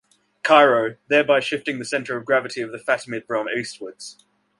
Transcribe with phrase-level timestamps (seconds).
[0.41, 4.25] Cairo, thereby shifting the centre of gravity of the Fatimid realm eastwards.